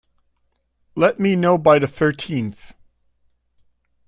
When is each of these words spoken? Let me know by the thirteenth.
Let 0.95 1.19
me 1.19 1.35
know 1.35 1.59
by 1.59 1.77
the 1.77 1.85
thirteenth. 1.85 2.73